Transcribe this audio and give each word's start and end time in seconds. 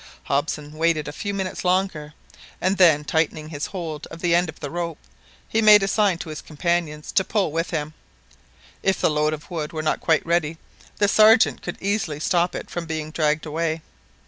Hobson 0.23 0.73
waited 0.73 1.07
a 1.07 1.11
few 1.11 1.31
minutes 1.31 1.63
longer, 1.63 2.15
and 2.59 2.79
then 2.79 3.03
tightening 3.03 3.49
his 3.49 3.67
hold 3.67 4.07
of 4.07 4.19
the 4.19 4.33
end 4.33 4.49
of 4.49 4.59
the 4.59 4.71
rope, 4.71 4.97
he 5.47 5.61
made 5.61 5.83
a 5.83 5.87
sign 5.87 6.17
to 6.17 6.29
his 6.29 6.41
companions 6.41 7.11
to 7.11 7.23
pull 7.23 7.51
with 7.51 7.69
him. 7.69 7.93
If 8.81 8.99
the 8.99 9.11
load 9.11 9.33
of 9.33 9.51
wood 9.51 9.73
were 9.73 9.83
not 9.83 10.01
quite 10.01 10.25
ready, 10.25 10.57
the 10.97 11.07
Sergeant 11.07 11.61
could 11.61 11.77
easily 11.79 12.19
stop 12.19 12.55
it 12.55 12.67
from 12.71 12.87
being 12.87 13.11
dragged 13.11 13.45
away. 13.45 13.83